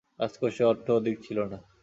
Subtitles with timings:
[0.19, 1.57] রাজকোষে অর্থ অধিক ছিল না।